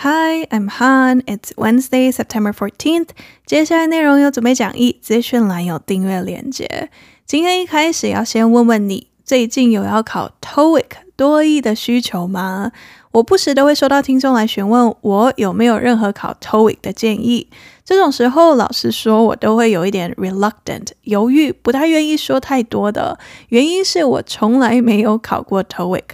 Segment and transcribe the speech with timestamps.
[0.00, 1.24] Hi, I'm Han.
[1.26, 3.08] It's Wednesday, September 14th.
[3.44, 6.88] 接下来内容有准备讲义，资讯栏有订阅链接。
[7.26, 10.84] 今天一开始要先问问你，最近有要考 TOEIC
[11.16, 12.70] 多益的需求吗？
[13.10, 17.48] 我不时都会收到听众来询问我有没有任何考 TOEIC 的建议。
[17.84, 23.18] 这种时候，老实说，我都会有一点 reluctant，犹豫，不太愿意说太多的。
[23.48, 26.04] 原因是我从来没有考过 TOEIC，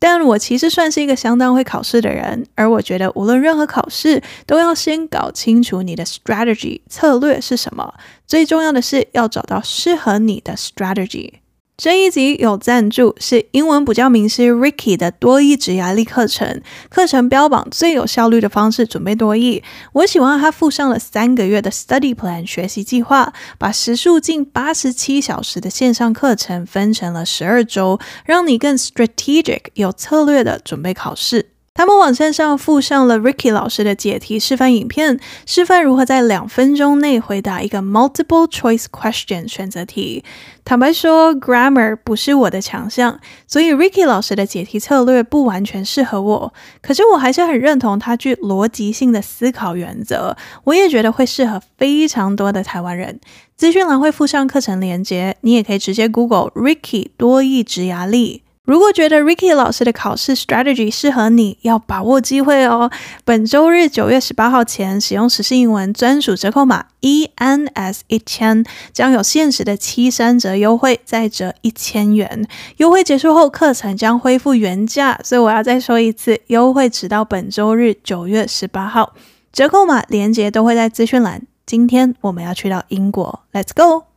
[0.00, 2.46] 但我其实算是一个相当会考试的人。
[2.56, 7.94] 而我觉得，无论任何考试，都要先搞清楚你的 strategy 策略是什么。
[8.26, 11.34] 最重要的是要找到适合你的 strategy。
[11.82, 16.60] 这一集有赞助，是英文补教名师 Ricky 的多益职压力课程。
[16.90, 19.62] 课程标榜最有效率的方式准备多益。
[19.94, 31.46] 我喜欢他附上了三个月的 Study Plan 学习计划，把时数近八十七小时的线上课程分成了十二周，让你更 strategic 有策略的准备考试。
[31.80, 40.22] 他们网站上附上了 Ricky 老师的解题示范影片，示范如何在两分钟内回答一个 multiple choice question 选择题。
[40.62, 46.52] 坦白说，grammar 不是我的强项，所以 Ricky 老师的解题策略不完全适合我。
[46.82, 53.18] 可是我还是很认同他具逻辑性的思考原则，我也觉得会适合非常多的台湾人。
[53.56, 58.42] 资讯栏会附上课程链接，你也可以直接 Google Ricky 多益职涯力。
[58.70, 62.88] 如果觉得 Ricky 老师的考试 strategy 适合你，要把握机会哦！
[63.24, 72.46] 本周日九月十八号前使用时事英文专属折扣码 ENS 一千，将有限时的七三折优惠，再折一千元。
[72.76, 79.14] 优惠结束后，课程将恢复原价，所以我要再说一次，优惠直到本周日九月十八号。
[79.52, 81.42] 折扣码链接都会在资讯栏。
[81.66, 84.09] 今天我们要去到英国，Let's go！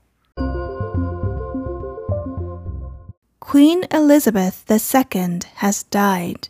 [3.46, 6.44] Queen Elizabeth II has died。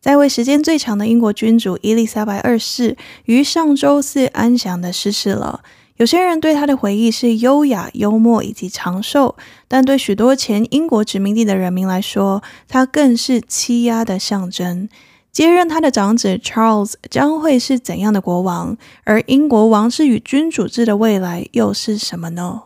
[0.00, 2.96] 在位时间最长的英国君主伊丽莎白二世
[3.26, 5.60] 于上周四安详地逝世了。
[5.98, 9.36] 有些人对她的回忆是优雅、幽默以及长寿，
[9.68, 14.88] 但对许多前英国殖民地的人民来说，她更是欺压的象征。
[15.30, 18.76] 接任他的长子 Charles 将会是怎样的国王？
[19.04, 22.62] 而英国王室与君主制的未来又是什么呢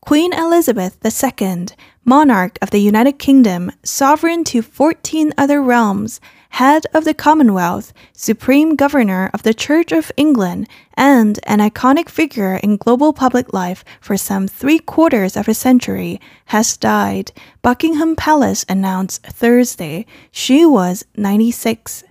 [0.00, 1.68] ？Queen Elizabeth II,
[2.06, 8.76] monarch of the United Kingdom, sovereign to 14 other realms, head of the Commonwealth, supreme
[8.76, 14.16] governor of the Church of England, and an iconic figure in global public life for
[14.16, 20.06] some three quarters of a century, has died, Buckingham Palace announced Thursday.
[20.30, 22.04] She was 96.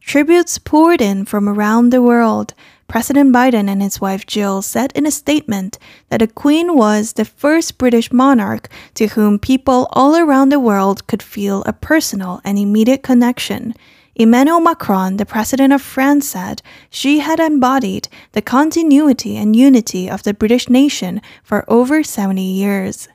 [0.00, 2.52] Tributes poured in from around the world.
[2.88, 7.24] President Biden and his wife Jill said in a statement that the Queen was the
[7.24, 12.58] first British monarch to whom people all around the world could feel a personal and
[12.58, 13.74] immediate connection.
[14.14, 20.22] Emmanuel Macron, the president of France, said she had embodied the continuity and unity of
[20.22, 23.08] the British nation for over 70 years.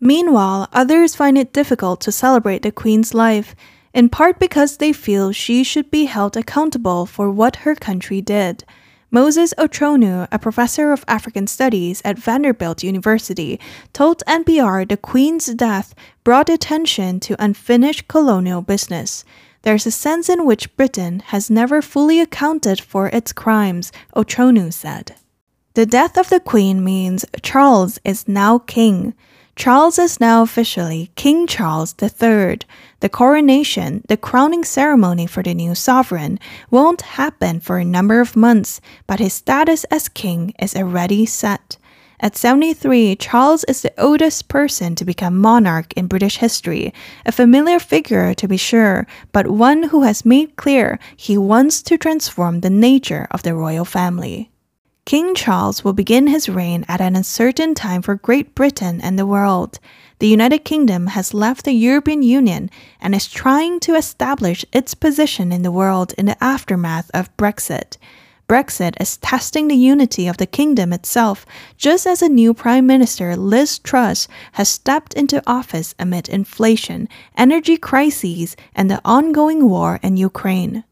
[0.00, 3.56] Meanwhile, others find it difficult to celebrate the Queen's life,
[3.92, 8.64] in part because they feel she should be held accountable for what her country did.
[9.10, 13.58] Moses Otronu, a professor of African studies at Vanderbilt University,
[13.94, 19.24] told NPR the Queen's death brought attention to unfinished colonial business.
[19.62, 25.16] There's a sense in which Britain has never fully accounted for its crimes, Otronu said.
[25.72, 29.14] The death of the Queen means Charles is now king.
[29.58, 32.60] Charles is now officially King Charles III.
[33.00, 36.38] The coronation, the crowning ceremony for the new sovereign,
[36.70, 41.76] won't happen for a number of months, but his status as king is already set.
[42.20, 46.94] At 73, Charles is the oldest person to become monarch in British history,
[47.26, 51.98] a familiar figure to be sure, but one who has made clear he wants to
[51.98, 54.52] transform the nature of the royal family.
[55.08, 59.24] King Charles will begin his reign at an uncertain time for Great Britain and the
[59.24, 59.78] world.
[60.18, 62.68] The United Kingdom has left the European Union
[63.00, 67.96] and is trying to establish its position in the world in the aftermath of Brexit.
[68.50, 71.46] Brexit is testing the unity of the kingdom itself,
[71.78, 77.78] just as a new Prime Minister, Liz Truss, has stepped into office amid inflation, energy
[77.78, 80.84] crises, and the ongoing war in Ukraine.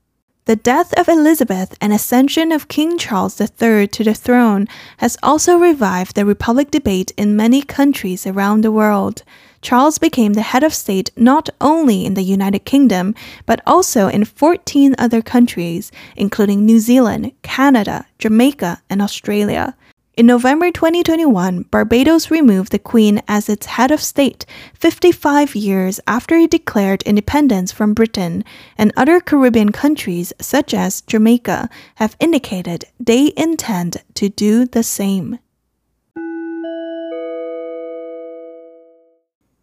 [0.47, 5.57] The death of Elizabeth and ascension of King Charles III to the throne has also
[5.57, 9.25] revived the Republic debate in many countries around the world.
[9.61, 14.25] Charles became the head of state not only in the United Kingdom, but also in
[14.25, 19.75] 14 other countries, including New Zealand, Canada, Jamaica, and Australia.
[20.18, 26.36] In November 2021, Barbados removed the Queen as its head of state 55 years after
[26.36, 28.44] it declared independence from Britain,
[28.78, 35.40] and other Caribbean countries, such as Jamaica, have indicated they intend to do the same.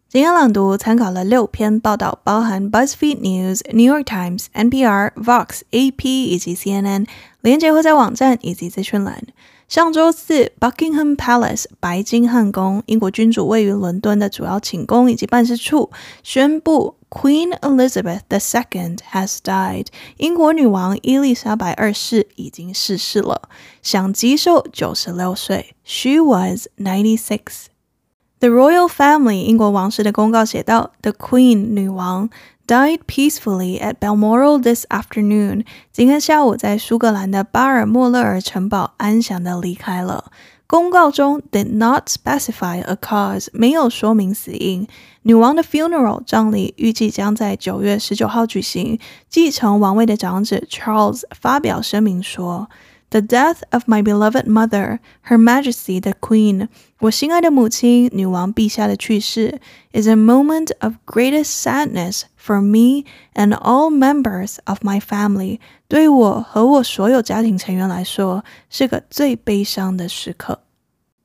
[0.08, 7.06] 今天朗读参考了六篇报道，包含 BuzzFeed News、New York Times、NPR、Vox、AP 以及 CNN，
[7.42, 9.22] 连结会在网站以及资讯栏。
[9.73, 15.89] 上周四，Buckingham Palace 白金汉宫，英国君主位于伦敦的主要寝宫以及办事处
[16.21, 19.87] 宣布，Queen Elizabeth II has died。
[20.17, 23.49] 英国女王伊丽莎白二世已经逝世了，
[23.81, 25.75] 享极寿九十六岁。
[25.83, 27.65] She was ninety six。
[28.39, 32.29] The Royal Family 英国王室的公告写道：The Queen 女王。
[32.66, 35.64] Died peacefully at Balmoral this afternoon。
[35.90, 40.30] 今天下午在苏格兰的巴尔莫勒尔城堡安详地离开了。
[40.66, 44.86] 公告中 did not specify a cause，没有说明死因。
[45.22, 48.98] 女王的 funeral 葬礼预计将在九月十九号举行。
[49.30, 52.68] 继承王位的长子 Charles 发表声明说。
[53.10, 56.68] The death of my beloved mother, Her Majesty the Queen，
[56.98, 59.62] 我心爱的母亲女王陛下的去世，
[59.94, 63.04] is a moment of greatest sadness for me
[63.34, 65.58] and all members of my family。
[65.88, 70.60] 对我和我所有家庭成员来说，是个最悲伤的时刻。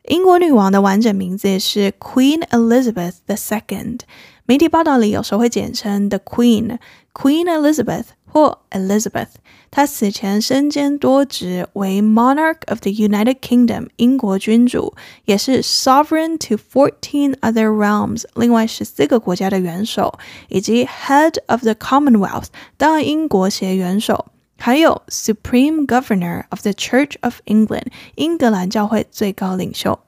[0.03, 3.99] 英国女王的完整名字是 Queen Elizabeth II，
[4.45, 9.27] 媒体报道里有时候会简称 The Queen，Queen Elizabeth 或 Elizabeth。
[9.71, 14.93] 他死前身兼多职，为 Monarch of the United Kingdom 英国君主，
[15.25, 22.47] 也是 Sovereign to fourteen other realms 另外十四个国家的元首，以及 Head of the Commonwealth
[22.77, 24.27] 大英国协元首，
[24.57, 29.99] 还有 Supreme Governor of the Church of England 英格兰教会最高领袖。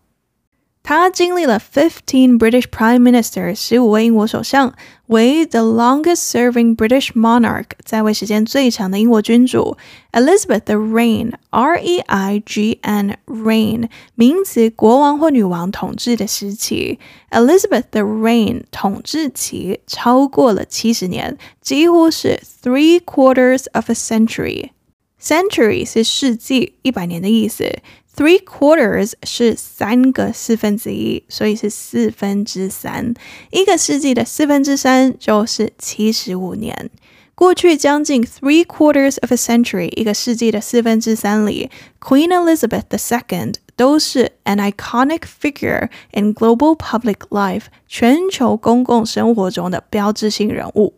[0.88, 4.72] 他经历了 fifteen British Prime Ministers 十五位英国首相，
[5.08, 9.78] 为 the longest-serving British monarch 在位时间最长的英国君主。
[10.12, 17.00] Elizabeth 的 reign R E I G N reign 名词，国王或女王统治的时期。
[17.32, 27.80] Elizabeth 的 reign 统治期超过了七十年，几乎是 three quarters of a century。Century 是世纪，一百年的意思。
[28.20, 33.14] Three quarters 是三个四分之一，所以是四分之三。
[33.52, 36.90] 一个世纪的四分之三就是七十五年。
[37.36, 41.70] 过去将近 three quarters of a century，一个世纪的四分之三里，
[42.00, 50.94] Queen Elizabeth II 都是 an iconic figure in global public life，全球公共生活中的标志性人物。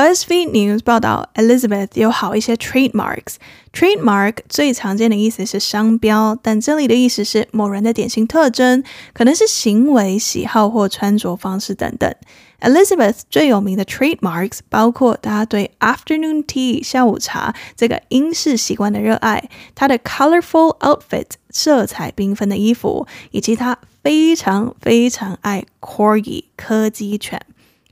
[0.00, 3.34] BuzzFeed News 报道，Elizabeth 有好一些 trademarks。
[3.70, 8.82] Trademark 最常见的意思是商标，但这里的意思是某人的典型特征，
[9.12, 12.10] 可能是行为、喜好或穿着方式等等。
[12.62, 27.42] Elizabeth 最有名的 trademarks 包括她对 afternoon tea 下午茶这个英式习惯的热爱，她的 colorful outfit 色彩缤纷的衣服，以及她非常非常爱 Corgi 柯基犬。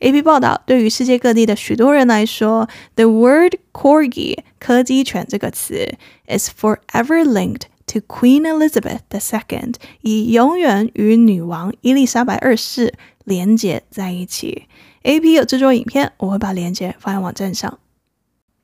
[0.00, 5.96] AP 报道，对于世界各地的许多人来说，the word corgi 柯基犬这个词
[6.28, 14.66] is forever linked to Queen Elizabeth II，以永远与女王伊丽莎白二世连结在一起。
[15.02, 17.78] AP 有制作影片，我会把链接放在网站上。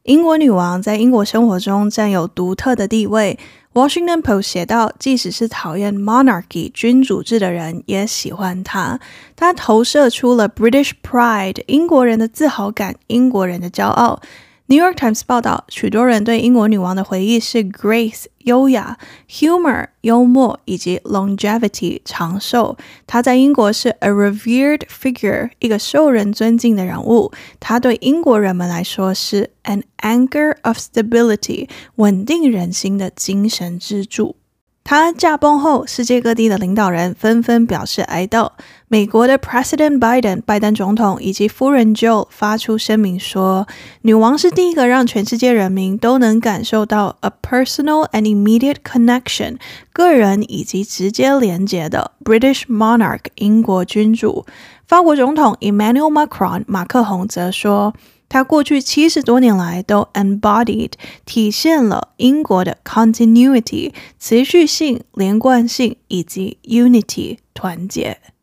[0.03, 3.39] 英国女王在英国生活中占有独特的地位。
[3.75, 9.01] Washington Post 写道，即使是讨厌 monarchy 君主制的人，也喜欢它。
[9.35, 14.21] 它投射出了 British pride 英国人的自豪感，英国人的骄傲。
[14.67, 18.99] New York Times 报道，许多人对英国女王的回忆是 grace 优雅
[19.29, 22.79] ，humor 幽默，以及 longevity 长寿。
[23.07, 27.33] 他在英国是 a revered figure 一个受人尊敬的人物。
[27.61, 34.37] 他对英国人们来说是 an anchor of stability 稳定人心的精神支柱。
[34.87, 38.51] 她驾崩后，世界各地的领导人纷纷表示哀悼。
[38.87, 43.67] 美国的 President Biden 拜登总统以及夫人 Jill 发出声明说，
[44.03, 49.57] 女王是第一个让全世界人民都能感受到 a personal and immediate connection
[49.91, 54.45] 个人以及直接连接的 British monarch 英国君主。
[54.87, 57.95] 法国总统 Emmanuel Macron 马克宏则说。
[58.29, 60.93] 他过去七十多年来都 embodied
[61.25, 68.34] 体现了英国的 continuity 持续性、连贯性以及 unity 团结。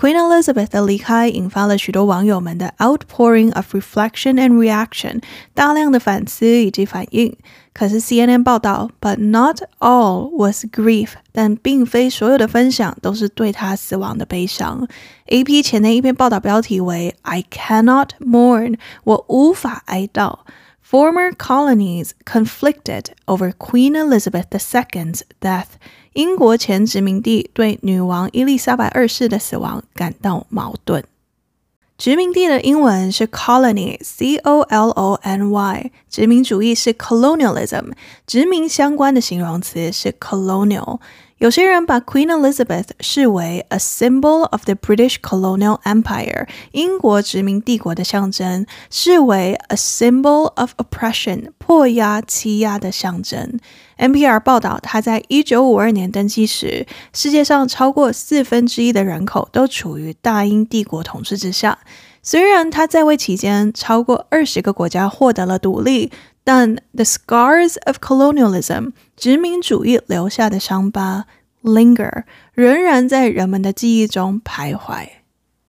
[0.00, 5.20] Queen Elizabeth 的离开引发了许多网友们的 outpouring of reflection and reaction，
[5.52, 7.36] 大量的反思以及反应。
[7.74, 14.88] 可是 CNN 报道，But not all was grief，但并非所有的分享都是对他死亡的悲伤。
[15.26, 20.38] AP 前天一篇报道标题为 "I cannot mourn，我无法哀悼。
[20.84, 25.66] Former colonies conflicted over Queen Elizabeth II's death。
[26.14, 31.04] 英国前殖民地对女王伊丽莎白二世的死亡感到矛盾。
[31.96, 35.92] 殖民地的英文是 colony，c o l o n y。
[36.08, 37.92] 殖民主义是 colonialism，
[38.26, 40.98] 殖民相关的形容词是 colonial。
[41.38, 53.58] 有些人把 Queen Elizabeth 视为 a symbol of the British colonial empire，英国殖民帝国的象征，视为 a symbol of oppression，迫压、欺压的象征。
[53.97, 61.79] NPR 报道，他在一九五二年登基时，世界上超过四分之一的人口都处于大英帝国统治之下。
[62.21, 66.11] 虽然他在位期间，超过二十个国家获得了独立。
[66.47, 71.25] 但 the scars of colonialism 殖民主义留下的伤疤
[71.63, 72.23] linger
[72.53, 75.07] 仍然在人们的记忆中徘徊。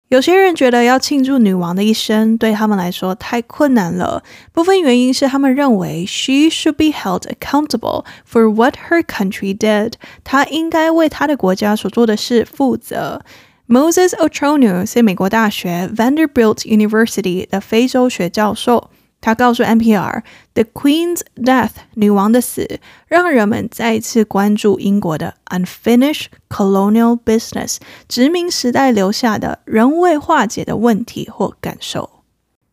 [0.09, 4.23] 有些人觉得要庆祝女王的一生对他们来说太困难了，
[4.53, 13.23] 部分原因是他们认为 she should be held accountable for what her country did，她应该为她的国家所做的事负责。
[13.67, 18.91] Moses Ochono 是美国大学 Vanderbilt University 的非洲学教授。
[19.26, 32.24] 他告诉 NPR，The Queen's death，女王的死，让人们再次关注英国的 unfinished colonial business，殖民时代留下的仍未化解的问题或感受。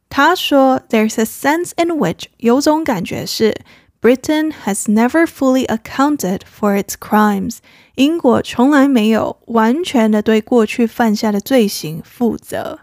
[0.08, 3.54] 他说，There's a sense in which 有种感觉是
[4.00, 7.58] Britain has never fully accounted for its crimes，
[7.96, 12.78] 英国从来没有完全的对过去犯下的罪行负责。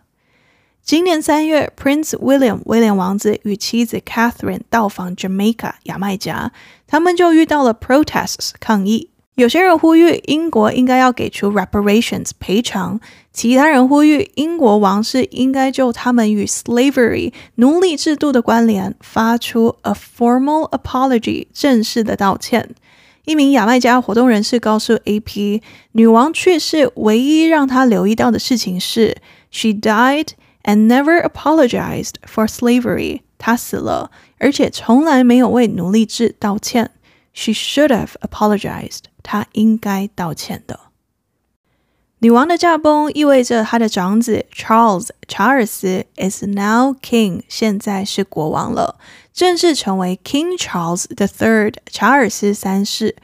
[0.89, 6.51] 今年三月，Prince William 威廉王子与妻子 Catherine 到访 Jamaica 牙买加，
[6.85, 9.09] 他们就遇到了 protests 抗议。
[9.33, 12.99] 有些人呼吁英国应该要给出 reparations 赔偿，
[13.33, 22.75] 其他人呼吁英国王室应该就他们与 slavery 奴隶制度的关联发出 a formal apology 正式的道歉。
[23.25, 25.61] 一名牙买加活动人士告诉 AP，
[25.93, 29.17] 女王去世唯一让他留意到的事情是
[29.49, 30.27] she died。
[30.63, 33.21] And never apologized for slavery。
[33.37, 36.91] 她死了，而且从来没有为奴隶制道歉。
[37.33, 39.01] She should have apologized。
[39.21, 40.79] 她应该道歉的。
[42.19, 48.97] 女王的驾崩意味着她的长子 Charles 查尔斯 is now king，现在是国王了，
[49.31, 53.15] 正式成为 King Charles the Third，查尔斯三世。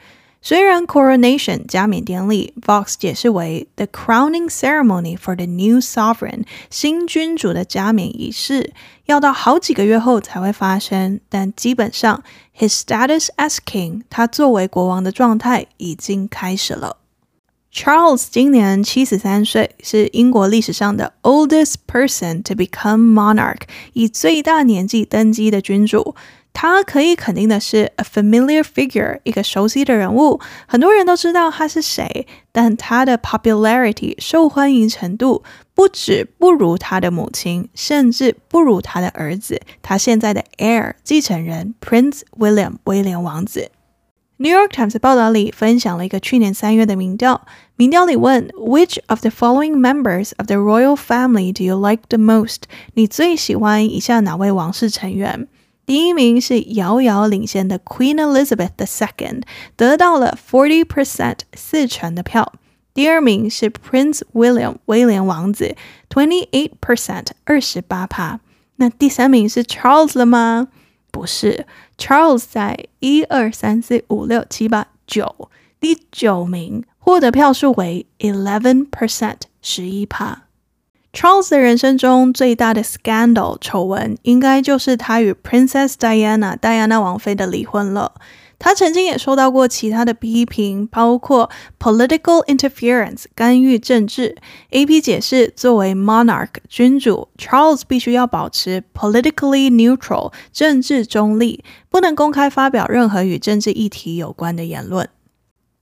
[0.46, 8.72] 虽然 coronation 加冕典礼，Vox 解释为 the crowning ceremony for the new sovereign 新君主的加冕仪式，
[9.06, 12.24] 要到好几个月后才会发生，但基本上
[12.58, 16.96] his status as king 他作为国王的状态已经开始了。
[17.72, 23.60] Charles 今年七十三岁，是英国历史上的 oldest person to become monarch，
[23.94, 26.16] 以最大年纪登基的君主。
[26.59, 32.25] 他可以肯定的是，a familiar figure，一个熟悉的人物，很多人都知道他是谁。
[32.51, 35.43] 但他的 popularity 受欢迎程度
[35.75, 43.69] 不止不如他的母亲，甚至不如他的儿子，他现在的 heir 继承人 Prince William 威廉王子。
[44.37, 47.45] New York Times 报道里分享了一个去年三月的民调，
[47.75, 52.61] 民调里问：Which of the following members of the royal family do you like the most？
[52.95, 55.47] 你最喜欢以下哪位王室成员？
[55.87, 59.41] 第一名是遥遥领先的 Queen Elizabeth II，
[59.77, 62.51] 得到了 forty percent 四成的票。
[62.93, 65.77] 第二名是 Prince William 威廉王子
[66.09, 68.41] ，twenty eight percent 二十八趴。
[68.75, 70.67] 那第三名是 Charles 了吗？
[71.09, 71.65] 不是
[71.97, 80.46] ，Charles 在一二三四五六七八九，第九名获得票数为 eleven percent 十一趴。
[81.19, 88.11] Charles 的人生中最大的 scandal 丑闻，应该就是他与 Princess Diana 戴安娜王妃的离婚了。
[88.59, 94.35] 他曾经也受到过其他的批评，包括 political interference 干预政治。
[94.69, 105.09] AP 解释，作为 monarch 君主，Charles 必须要保持 politically neutral 政治中立，不能公开发表任何与政治议题有关的言论。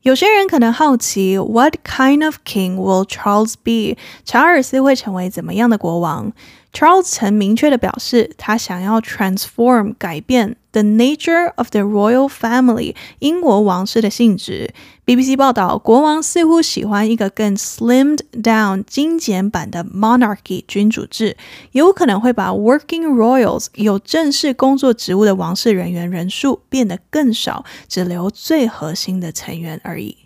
[0.05, 3.97] 有些人可能好奇，What kind of king will Charles be？
[4.23, 6.31] 查尔斯会成为怎么样的国王
[6.71, 14.73] ？Charles 曾明确的表示，他想要 transform 改变 The Nature of the Royal Family，英国王室的性质。
[15.05, 21.37] BBC 报道，国王似乎喜欢一个更 slimmed down 精简版的 monarchy 君主制，
[21.71, 30.24] 有可能会把 working royals 有正式工作职务的王室人员人数变得更少，只留最核心的成员而已。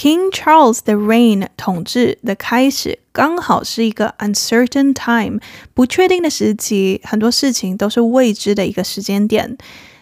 [0.00, 5.40] King Charles 的 reign 统治的开始，刚好是一个 uncertain time
[5.72, 9.56] 不确定的时期，很多事情都是未知的一个时间点。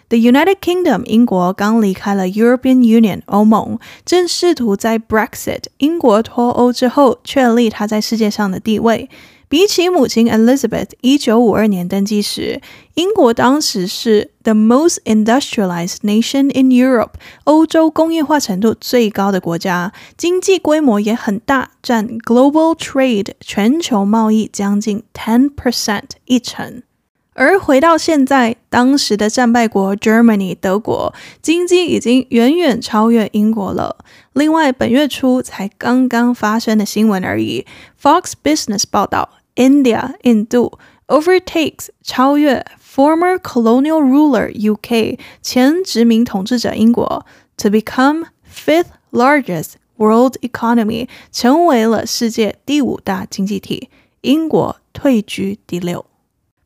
[0.09, 9.09] The United Kingdom 英国刚离开了 European Union 欧盟，正试图在 Brexit 英国脱欧之后确立它在世界上的地位。
[9.50, 12.60] 比起母亲 Elizabeth 一九五二年登基时，
[12.94, 26.84] 英国当时是 the most industrialized nation in Europe，欧洲工业化程度最高的国家，经济规模也很大，占 global trade 全球贸易将近 ten percent 一成。
[27.32, 33.96] 而回到现在，当时的战败国 Germany 德国经济已经远远超越英国了。
[34.32, 37.66] 另外，本月初才刚刚发生的新闻而已
[38.00, 39.39] ，Fox Business 报道。
[39.59, 47.25] India 印度 overtakes 超越 former colonial ruler UK 前殖民统治者英国
[47.57, 53.89] to become fifth largest world economy 成为了世界第五大经济体，
[54.21, 56.05] 英国退居第六。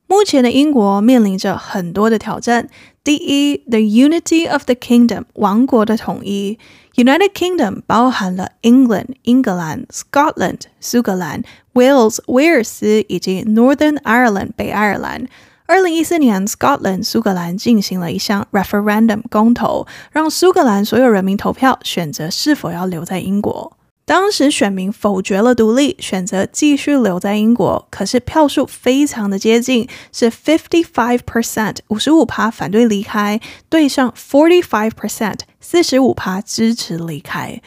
[0.08, 2.68] 目前的英国面临着很多的挑战。
[3.04, 6.58] 第一，the unity of the kingdom，王国的统一。
[6.96, 11.44] United Kingdom 包含了 England 英格兰、Scotland 苏格兰、
[11.74, 15.28] Wales 威尔斯以及 Northern Ireland 北爱尔兰。
[15.68, 23.78] 二零一四年，Scotland 苏格兰进行了一项 referendum 公投，让苏格兰所有人民投票选择是否要留在英国。
[24.07, 27.89] 当时选民否决了独立，选择继续留在英国。
[27.91, 37.63] 可是票数非常的接近，是 fifty five percent 五十五趴反对离开，对上 forty five percent 四十五趴支持离开。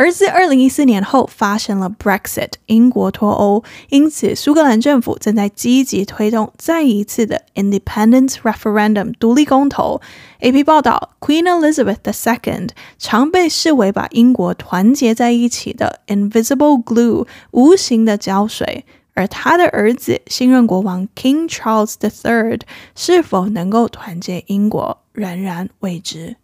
[0.00, 10.00] 而自二零一四年后发生了 Brexit，英国脱欧，因此苏格兰政府正在积极推动再一次的 Independence Referendum 独立公投。
[10.40, 22.62] AP 报道，Queen Elizabeth II 常被视为把英国团结在一起的 Invisible Glue 无形的胶水，而他的儿子新任国王 King Charles III
[22.96, 26.36] 是否能够团结英国，仍然未知。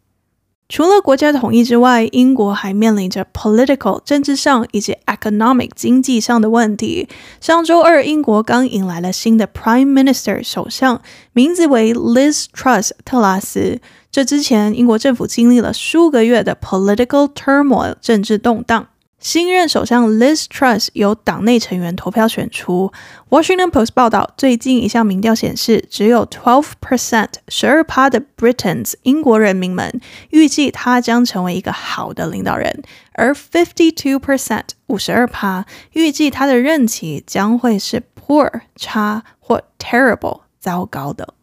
[0.68, 7.08] 除了国家统一之外，英国还面临着 political 政治上以及 economic 经济上的问题。
[7.40, 11.00] 上周二，英国刚迎来了新的 Prime Minister 首相，
[11.32, 13.80] 名字为 Liz Truss 特拉斯。
[14.10, 18.88] 这之前，英国政府经历了数个月的 political turmoil 政治动荡。
[19.26, 22.92] 新任首相 Liz Truss 由党内成员投票选出。
[23.28, 32.84] Washington Post 报道，最近一项民调显示，只有 twelve percent 十二趴的 Britons 英国人民们预计他将成为一个好的领导人，
[33.14, 41.34] 而 fifty two percent 五十二趴预计他的任期将会是 poor 差或 terrible 糟糕的。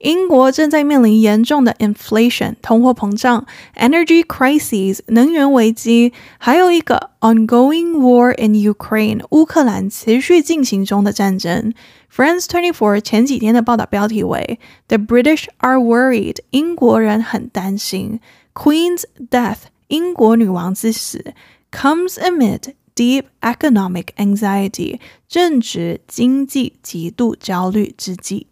[0.00, 3.46] 英国正在面临严重的 inflation 通货膨胀、
[3.76, 11.72] energy crisis 能源危机，还有一个 ongoing war in Ukraine 乌克兰持续进行中的战争。
[12.14, 18.20] France 24前几天的报道标题为 The British are worried 英国人很担心
[18.54, 21.32] Queen's death 英国女王之死
[21.72, 28.46] comes amid deep economic anxiety 政治经济极度焦虑之际。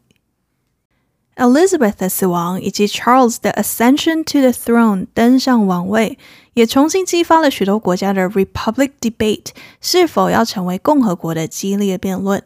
[1.38, 6.16] Elizabeth 的死亡以及 Charles 的 ascension to the throne 登上王位，
[6.55, 9.47] 也重新激发了许多国家的 Republic debate，
[9.81, 12.42] 是否要成为共和国的激烈辩论。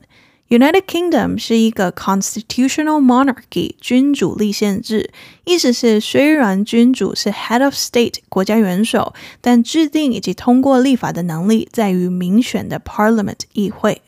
[0.49, 5.11] United Kingdom 是一个 constitutional monarchy 君主立宪制，
[5.45, 14.01] 意思是虽然君主是 head of state 国家元首，但制定以及通过立法的能力在于民选的 Parliament 议会。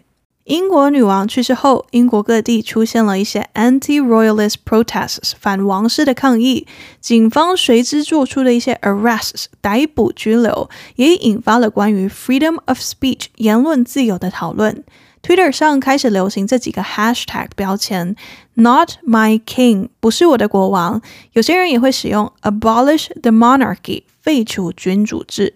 [0.45, 6.67] 英国女王去世后，英国各地出现了一些 anti-royalist protests 反王室的抗议，
[7.01, 14.83] 警方随之做出了一些 arrests 逮捕拘留，也引发了关于 freedom of speech 言论自由的讨论。
[15.23, 18.15] Twitter 上开始流行这几个 hashtag 标签
[18.53, 21.01] ：Not my king 不是我的国王，
[21.33, 25.55] 有些人也会使用 abolish the monarchy 废除君主制。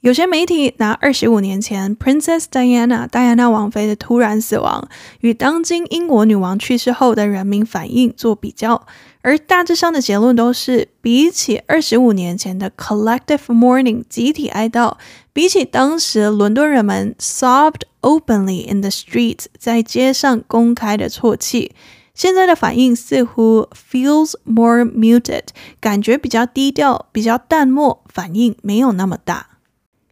[0.00, 4.88] 有些媒体拿二十五年前 Princess Diana 戴安娜王妃的突然死亡
[5.20, 8.86] 与当今英国女王去世后的人民反应做比较，
[9.20, 14.96] 而大致上的结论都是，比起二十五年前的 collective mourning 集体哀悼，
[15.34, 21.72] 比起当时伦敦人们 sobbed openly in the streets 在街上公开的啜泣。
[22.14, 29.49] 现在的反应似乎 feels more muted，感觉比较低调，比较淡漠，反应没有那么大。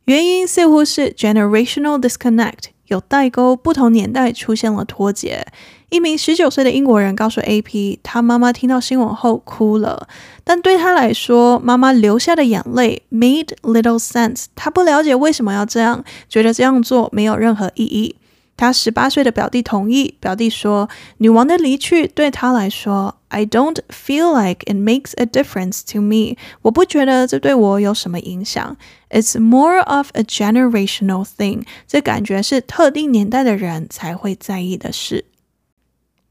[0.09, 5.47] 原因似乎是 generational disconnect，有代沟，不同年代出现了脱节。
[5.91, 10.09] 一名十九岁的英国人告诉 AP，他妈妈听到新闻后哭了，
[10.45, 14.47] 但对他来说，妈妈流下的眼泪 made little sense。
[14.55, 18.17] 他不了解为什么要这样，觉得这样做没有任何意义。
[18.57, 26.38] 他十八岁的表弟同意，表弟说，女王的离去对他来说 ，I don't feel like it makes a difference to me。
[26.62, 28.78] 我不觉得这对我有什么影响。
[29.10, 31.64] It's more of a generational thing。
[31.88, 35.26] 这感觉是特定年代的人才会在意的事。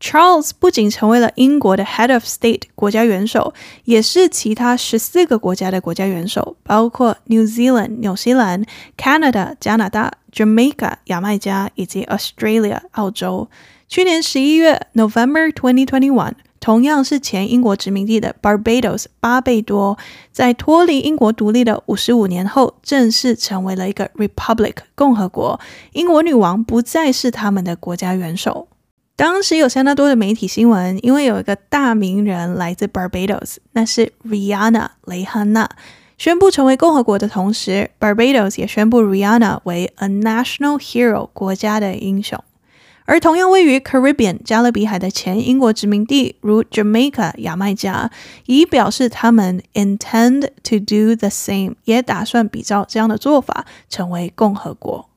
[0.00, 3.54] Charles 不仅成为了英国的 Head of State 国家元首，
[3.84, 8.64] 也是其他十四个国家的国家元首，包括 New Zealand 纽西兰、
[8.98, 13.48] Canada 加拿大、Jamaica 牙买加以及 Australia 澳洲。
[13.86, 19.97] 去年十一月 November 2021， 同样是前英国殖民地的 Barbados 巴贝多，
[20.31, 25.59] 在脱离英国独立的五十五年后，正式成为了一个 Republic 共和国。
[25.93, 28.67] 英国女王不再是他们的国家元首。
[29.15, 35.69] 当时有相当多的媒体新闻，因为有一个大名人来自 Barbados，那是 Rihanna 蕾哈娜，
[36.19, 42.43] 宣布成为共和国的同时，Barbados 也宣布 Rihanna 为 a national hero 国家的英雄。
[43.07, 48.11] 而同样位于 Caribbean 加勒比海的前英国殖民地，如 Jamaica 牙买加，
[48.47, 55.09] 已表示他们 intend to do the same，也打算比照这样的做法成为共和国。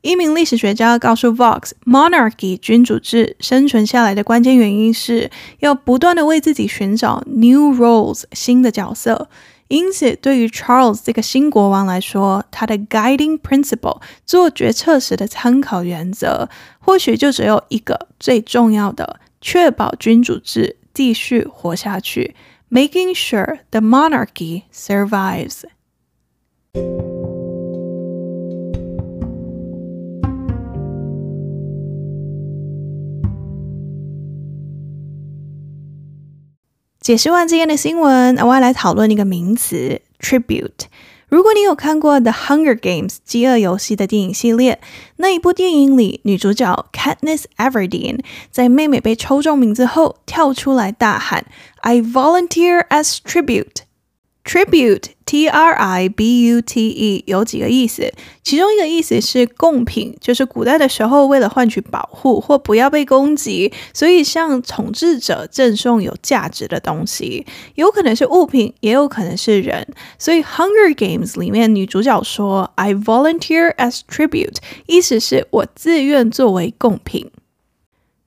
[0.00, 9.28] 一名历史学家告诉 Vox，Monarchy 君主制生存下来的关键原因是要不断地为自己寻找 new roles 新的角色。
[9.67, 22.35] 因此，对于 Charles 这个新国王来说，他的 guiding principle 做决策时的参考原则，或许就只有一个最重要的：确保君主制继续活下去，
[22.69, 25.61] making sure the monarchy survives。
[37.06, 40.86] 解释完今天的新闻，我要来讨论一个名词 tribute。
[41.28, 44.80] 如果你有看过《The Hunger Games》饥饿游戏的电影系列，
[45.18, 48.18] 那一部电影里女主角 Katniss Everdeen
[48.50, 51.46] 在妹妹被抽中名字后，跳出来大喊
[51.82, 53.84] ：“I volunteer as tribute。”
[54.46, 58.12] Tribute, T-R-I-B-U-T-E 有几个意思，
[58.44, 69.84] 其中一个意思是贡品，就是古代的时候为了换取保护或不要被攻击，所以向统治者赠送有价值的东西，有可能是物品，也有可能是人。
[70.16, 77.28] 所以《Hunger Games》里面女主角说：“I volunteer as tribute”，意思是我自愿作为贡品。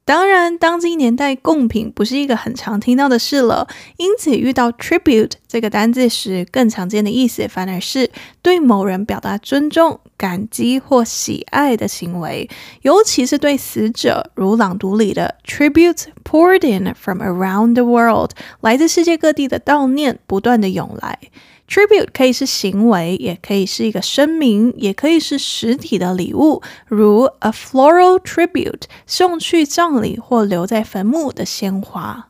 [0.09, 3.67] 当然，当今年代贡品不是一个很常听到的事了，
[3.97, 8.09] 因此遇到 tribute 这个单字时，更常见的意思反而是
[8.41, 12.49] 对某人表达尊重、感激或喜爱的行为，
[12.81, 21.19] 尤其是对死者，如朗读里的 tribute poured in from around the world，来自世界各地的悼念不断的涌来。
[21.68, 32.28] Tribute 可以是行为，也可以是一个声明，也可以是实体的礼物，如 a floral tribute 送去葬礼或留在坟墓的鲜花。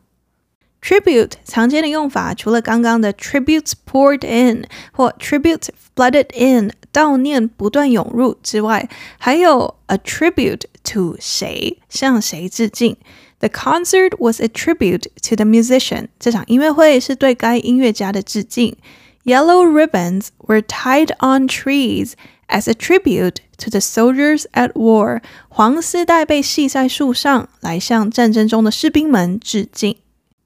[0.81, 12.95] Tribute 常见的用法，除了刚刚的 tributes poured in 或 tribute flooded in 悼念不断涌入之外，还有 a tribute to 谁，向谁致敬。
[13.39, 16.07] The concert was a tribute to the musician。
[16.19, 18.77] 这场音乐会是对该音乐家的致敬。
[19.23, 22.13] Yellow ribbons were tied on trees
[22.47, 25.21] as a tribute to the soldiers at war。
[25.49, 29.97] 黄丝带被系在树上，来向战争中的士兵们致敬。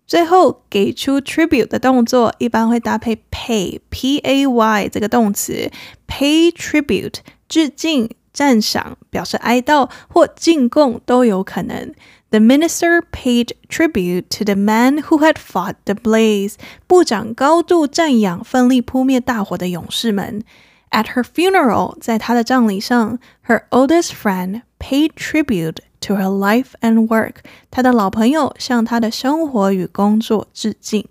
[0.07, 5.69] 最后，给出 tribute 的动作一般会搭配 pay，p-a-y 这个动词，
[6.07, 7.15] pay tribute，
[7.47, 11.94] 致敬、 赞赏、表示哀悼或进贡都有可能。
[12.30, 16.54] The minister paid tribute to the man who had fought the blaze.
[16.88, 20.42] 部长高度赞扬奋力扑灭大火的勇士们。
[20.90, 27.36] At her funeral，在她的葬礼上，her oldest friend paid tribute to her life and work.
[27.70, 31.06] 她的老朋友向她的生活与工作致敬。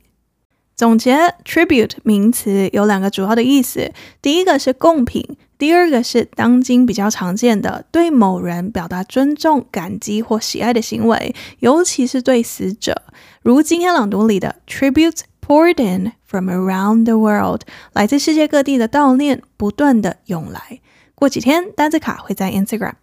[0.75, 5.37] 总结，tribute 名词有两个主要的意思，第一个是贡品。
[5.63, 13.01] 第二个是当今比较常见的对某人表达尊重、感激或喜爱的行为，尤其是对死者，
[13.41, 17.61] 如今天朗读里的 “tributes poured in from around the world”，
[17.93, 20.81] 来自世界各地的悼念不断的涌来。
[21.15, 22.95] 过几天单字卡会在 Instagram。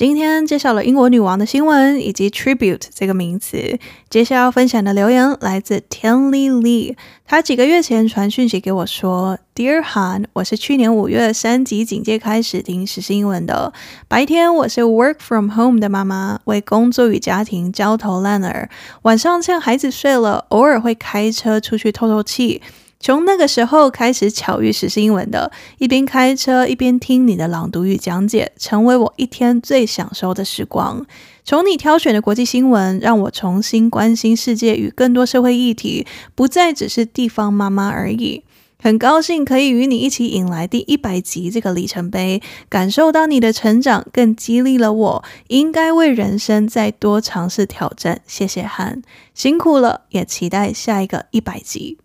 [0.00, 3.78] 今天介绍了英国女王的新闻以及 tribute 这个名词。
[4.08, 13.74] 接下来要分享的留言来自 Tianli Lee，他几个月前传讯息给我说：“Dear Han，我是去年五月三级警戒开始听时事英文的。
[14.08, 18.70] 白天我是 work from home 的妈妈，为工作与家庭焦头烂额。
[19.02, 22.62] 晚上趁孩子睡了，偶尔会开车出去透透气。”
[23.02, 31.06] 从那个时候开始巧遇时事英文的，一边开车一边听你的朗读与讲解，成为我一天最享受的时光。
[31.42, 38.44] 从你挑选的国际新闻，让我重新关心世界与更多社会议题，不再只是地方妈妈而已。
[38.82, 48.20] 很高兴可以与你一起迎来第一百集这个里程碑，感受到你的成长，更激励了我，应该为人生再多尝试挑战。
[48.26, 49.00] 谢谢汉，
[49.32, 51.96] 辛苦了，也期待下一个一百集。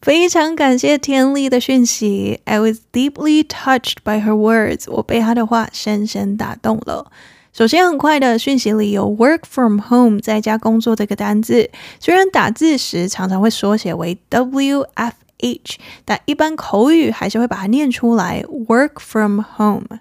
[0.00, 4.90] 非常感谢天丽的讯息，I was deeply touched by her words。
[4.90, 7.12] 我被她的话深深打动了。
[7.52, 15.74] 首先，很快的讯息里有 “work from home” 在家工作这个单字，虽然打字时常常会缩写为 WFH，
[16.06, 20.00] 但一般口语还是会把它念出来 “work from home”。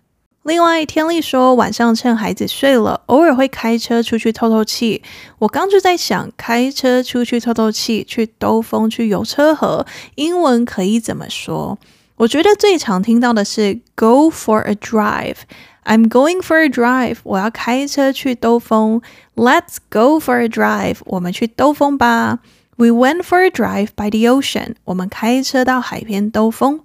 [0.49, 5.03] 另外，天丽说晚上趁孩子睡了，偶尔会开车出去透透气。
[5.37, 9.85] 我刚就在想，开车出去透透气，去兜风，去游车河，
[10.15, 11.77] 英文可以怎么说？
[12.15, 15.35] 我觉得最常听到的是 “go for a drive”。
[15.85, 17.17] I'm going for a drive。
[17.21, 19.03] 我要开车去兜风。
[19.35, 20.97] Let's go for a drive。
[21.05, 22.39] 我们去兜风吧。
[22.75, 24.73] We went for a drive by the ocean。
[24.85, 26.81] 我们开车到海边兜风。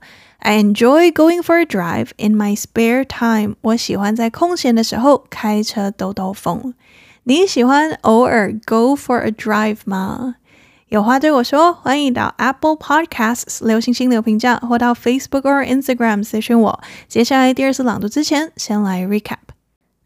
[0.46, 3.56] I enjoy going for a drive in my spare time。
[3.62, 6.74] 我喜欢在空闲的时候开车兜兜风。
[7.22, 10.34] 你喜欢偶尔 go for a drive 吗？
[10.88, 16.78] 有话对我说，欢迎到 Apple Podcasts 留星星留评价，或到 Facebook 或 Instagram 私讯我。
[17.08, 19.43] 接下来第二次朗读之前，先来 recap。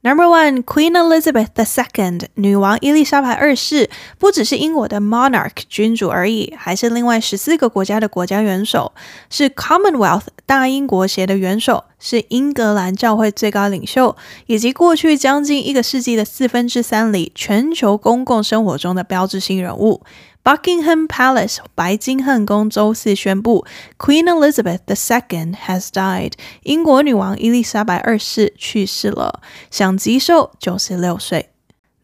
[0.00, 8.92] Number one, Queen Elizabeth II，女王伊丽莎白二世，不只是英国的 monarch 君主而已，还是另外十四个国家的国家元首，
[9.28, 20.02] 是 Commonwealth 大英国协的元首，是英格兰教会最高领袖，以及过去将近一个世纪的四分之三里全球公共生活中的标志性人物。
[20.44, 23.66] Buckingham Palace 白金汉宫周四宣布
[23.98, 26.32] ，Queen Elizabeth II has died。
[26.62, 31.50] 英国女王伊丽莎白二世去世了，享极寿九十六岁。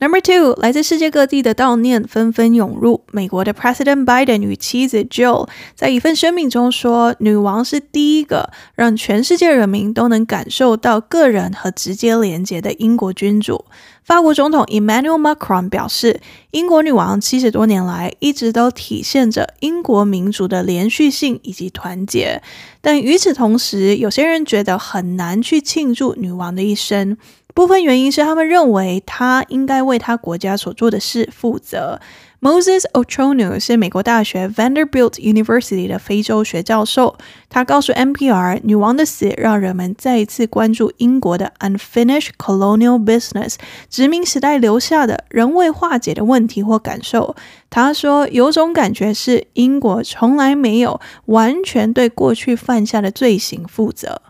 [0.00, 3.04] Number two，来自世界各地的悼念纷纷涌入。
[3.12, 13.64] 美国的 President Biden 与妻子 Jill 在一份声明中说，女王是第一个让全世界人民都能感受到个人和直接连结的英国君主。
[14.04, 22.42] 法国总统 Emmanuel Macron 表示，英国女王七十多年来一直都体现着英国民族的连续性以及团结。
[22.82, 27.16] 但与此同时，有些人觉得很难去庆祝女王的一生。
[27.54, 32.00] 部分原因是他们认为他应该为他国家所做的事负责。
[32.44, 37.16] Moses Ochonu 是美国大学 Vanderbilt University 的非洲学教授，
[37.48, 43.54] 他告诉 NPR，女王的死让人们再一次关注英国的 unfinished colonial business，
[43.88, 47.34] 殖民时代留下的仍未化解的问题或感受。
[47.70, 54.20] 他说，有种感觉是英国从来没有完全对过去犯下的罪行负责。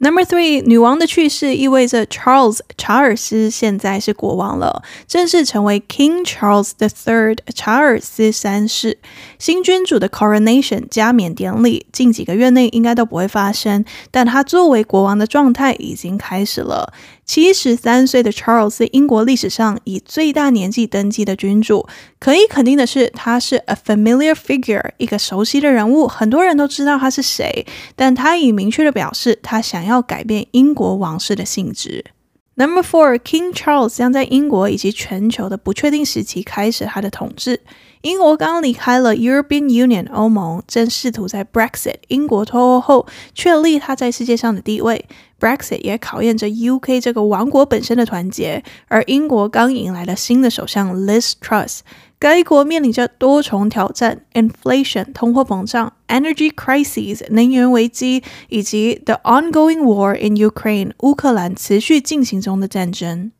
[0.00, 8.98] Number three，女王的去世意味着 Charles 查尔斯现在是国王了，正式成为 King Charles the Third 查尔斯三世。
[9.40, 16.92] 新君主的 Coronation 加冕典礼近几个月内应该都不会发生，但他作为国王的状态已经开始了。
[17.28, 21.86] 七十三岁的 Charles 是英国历史上以最大年纪登基的君主，
[22.18, 27.66] 可以肯定的是，他是 a familiar figure，一个熟悉的人物，很多人都知道他是谁。
[27.94, 32.06] 但他已明确的表示，他想要改变英国王室的性质。
[32.54, 37.60] Number four，King Charles 将在英国以及全球的不确定时期开始他的统治。
[38.00, 45.04] 英国刚离开了 European Union 欧盟，正试图在 Brexit 英国脱欧后确立他在世界上的地位。
[45.40, 48.62] Brexit 也考验着 UK 这个王国本身的团结。
[48.88, 51.80] 而英国刚迎来了新的首相 Liz Truss。
[52.20, 63.30] 该国面临着多重挑战：inflation（ 通货膨胀）、energy crisis（ 能源危机）以及 the ongoing war in Ukraine（ 乌克兰持续进行中的战争）。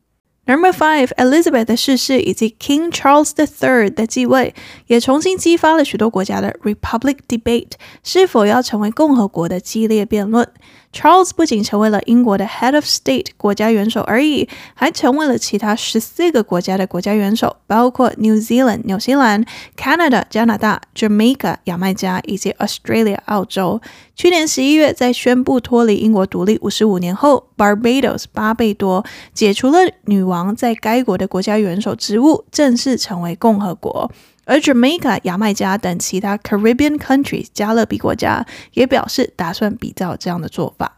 [0.46, 4.54] Number five, Elizabeth 的逝世以及 King Charles III 的继位，
[4.86, 10.48] 也重新激发了许多国家的 Republic debate，是否要成为共和国的激烈辩论。
[10.92, 19.44] Charles 不仅成为了英国的 Head of State 国家元首而已，还成为了其他十四个国家的国家元首，包括 New Zealand 纽西兰、
[19.76, 23.80] Canada 加拿大、Jamaica 牙买加以及 Australia 澳洲。
[24.16, 34.10] 去年十一月，在宣布脱离英国独立五十五年后，Barbados 巴贝多解除了女王在该国的国家元首职务，正式成为共和国。
[34.48, 40.94] 而 Jamaica 牙买加等其他 Caribbean countries 加勒比国家也表示打算比照这样的做法。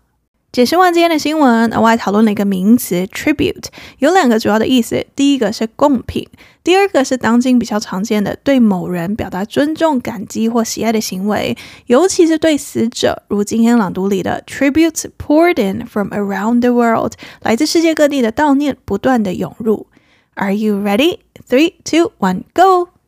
[0.52, 3.66] 解释完今天的新闻，额外讨论了一个名词 tribute，
[3.98, 6.28] 有两个主要的意思，第一个是贡品，
[6.62, 19.88] 第二个是当今比较常见的对某人表达尊重、感激或喜爱的行为，尤其是对死者，如今天朗读里的 tributes poured in from around the world，来自世界各地的悼念不断的涌入。
[20.34, 21.18] Are you ready?
[21.48, 22.99] Three, two, one, go!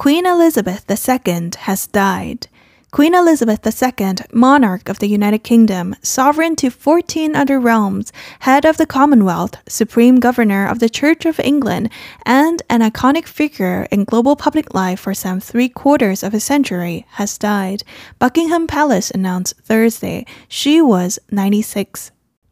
[0.00, 2.46] Queen Elizabeth II has died.
[2.90, 8.78] Queen Elizabeth II, monarch of the United Kingdom, sovereign to 14 other realms, head of
[8.78, 11.90] the Commonwealth, supreme governor of the Church of England,
[12.24, 17.04] and an iconic figure in global public life for some three quarters of a century,
[17.10, 17.82] has died.
[18.18, 22.10] Buckingham Palace announced Thursday she was 96.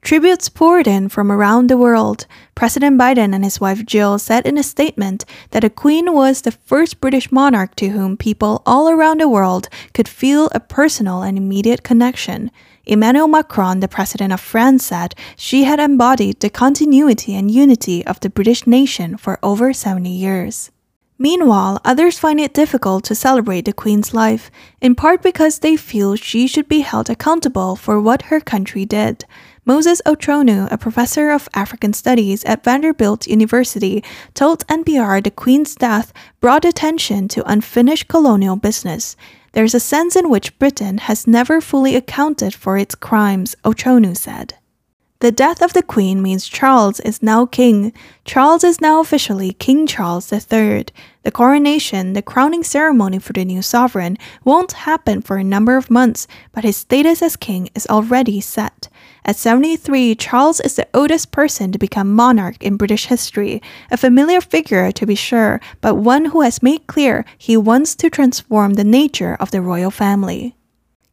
[0.08, 2.24] Tributes poured in from around the world.
[2.54, 6.50] President Biden and his wife Jill said in a statement that the Queen was the
[6.50, 11.36] first British monarch to whom people all around the world could feel a personal and
[11.36, 12.50] immediate connection.
[12.86, 18.18] Emmanuel Macron, the president of France, said she had embodied the continuity and unity of
[18.20, 20.70] the British nation for over 70 years.
[21.20, 26.14] Meanwhile, others find it difficult to celebrate the Queen's life, in part because they feel
[26.14, 29.24] she should be held accountable for what her country did.
[29.68, 34.02] Moses Otronu, a professor of African Studies at Vanderbilt University,
[34.32, 39.14] told NPR the Queen's death brought attention to unfinished colonial business.
[39.52, 44.54] There's a sense in which Britain has never fully accounted for its crimes, Otronu said.
[45.20, 47.92] The death of the Queen means Charles is now king.
[48.24, 50.86] Charles is now officially King Charles III.
[51.24, 55.90] The coronation, the crowning ceremony for the new sovereign, won't happen for a number of
[55.90, 58.88] months, but his status as king is already set.
[59.28, 63.60] At 73, Charles is the oldest person to become monarch in British history,
[63.90, 68.08] a familiar figure to be sure, but one who has made clear he wants to
[68.08, 70.56] transform the nature of the royal family.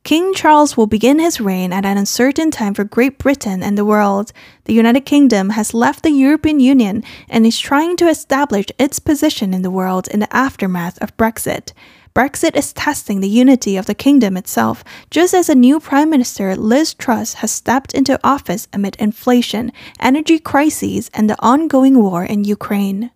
[0.05, 3.83] King Charles will begin his reign at an uncertain time for Great Britain and the
[3.83, 4.31] world.
[4.63, 9.53] The United Kingdom has left the European Union and is trying to establish its position
[9.53, 11.73] in the world in the aftermath of Brexit.
[12.15, 16.55] Brexit is testing the unity of the kingdom itself, just as a new Prime Minister
[16.55, 22.45] Liz Truss has stepped into office amid inflation, energy crises, and the ongoing war in
[22.45, 23.11] Ukraine.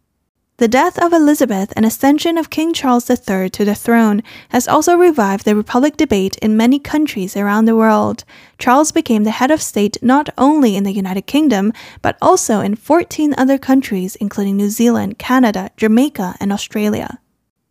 [0.58, 4.98] The death of Elizabeth and ascension of King Charles III to the throne has also
[4.98, 8.26] revived the Republic debate in many countries around the world.
[8.58, 12.76] Charles became the head of state not only in the United Kingdom, but also in
[12.76, 17.22] 14 other countries, including New Zealand, Canada, Jamaica, and Australia.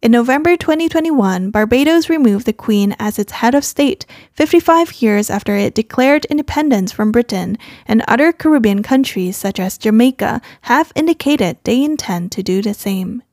[0.00, 5.56] In November 2021, Barbados removed the Queen as its head of state, 55 years after
[5.56, 11.82] it declared independence from Britain, and other Caribbean countries such as Jamaica have indicated they
[11.82, 13.24] intend to do the same.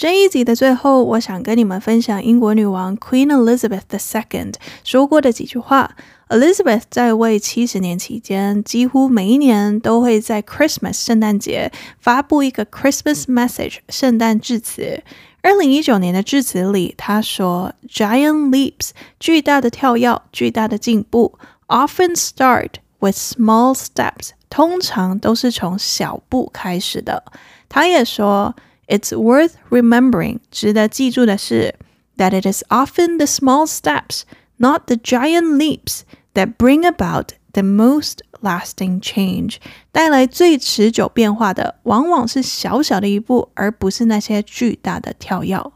[0.00, 5.94] 这一集的最后，我想跟你们分享英国女王 Queen Elizabeth II 说过的几句话。
[6.30, 15.02] Elizabeth 在位七十年期间，几乎每一年都会在 Christmas 圣诞节发布一个 Christmas message 圣诞致辞。
[15.42, 27.22] 二零一九年的致辞里，她说：“Giant leaps 巨大的跳跃，巨大的进步，often start with small steps 通常都是从小步开始的。”
[27.68, 28.56] 她也说
[28.89, 31.75] ：“It's worth remembering 值得记住的是，
[32.17, 34.21] that it is often the small steps,
[34.57, 36.01] not the giant leaps。”
[36.35, 39.55] That bring about the most lasting change，
[39.93, 45.71] 带来最持久变化的，往往是小小的一步，而不是那些巨大的跳跃。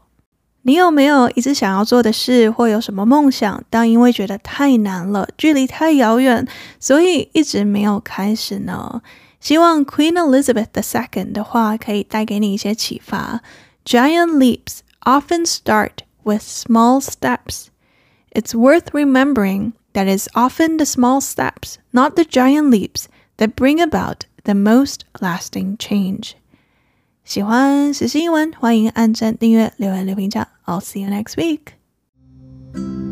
[0.60, 6.46] 你有没有一直想要做的事，或有什么梦想，但因为觉得太难了，距离太遥远，
[6.78, 9.00] 所以一直没有开始呢？
[9.44, 13.42] 希望 Queen Elizabeth II 的话可以带给你一些启发。
[13.84, 17.66] Giant leaps often start with small steps.
[18.32, 19.72] It's worth remembering.
[19.92, 23.06] That is often the small steps, not the giant leaps,
[23.38, 26.34] that bring about the most lasting change.
[27.24, 30.46] 喜欢时事英文，欢迎按赞、订阅、留言、留评价。
[30.66, 33.03] I'll see you next week.